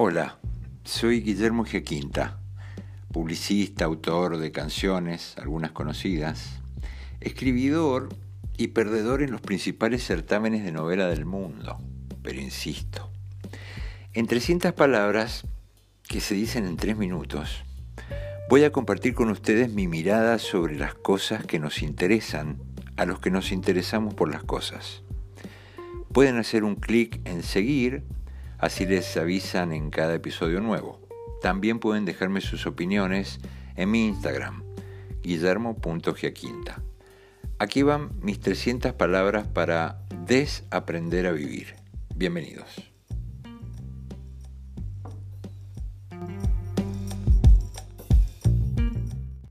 [0.00, 0.38] Hola,
[0.84, 2.38] soy Guillermo Giaquinta,
[3.12, 6.60] publicista, autor de canciones, algunas conocidas,
[7.20, 8.08] escribidor
[8.56, 11.78] y perdedor en los principales certámenes de novela del mundo.
[12.22, 13.10] Pero insisto,
[14.12, 15.44] en 300 palabras
[16.08, 17.64] que se dicen en 3 minutos,
[18.48, 22.62] voy a compartir con ustedes mi mirada sobre las cosas que nos interesan
[22.96, 25.02] a los que nos interesamos por las cosas.
[26.12, 28.04] Pueden hacer un clic en seguir
[28.58, 31.00] Así les avisan en cada episodio nuevo.
[31.40, 33.38] También pueden dejarme sus opiniones
[33.76, 34.64] en mi Instagram,
[35.22, 36.82] guillermo.giaquinta.
[37.60, 41.76] Aquí van mis 300 palabras para desaprender a vivir.
[42.16, 42.97] Bienvenidos.